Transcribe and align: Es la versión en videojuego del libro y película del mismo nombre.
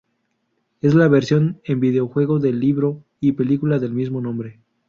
Es 0.81 0.95
la 0.95 1.07
versión 1.07 1.61
en 1.63 1.79
videojuego 1.79 2.39
del 2.39 2.59
libro 2.59 3.03
y 3.19 3.33
película 3.33 3.77
del 3.77 3.91
mismo 3.93 4.19
nombre. 4.19 4.59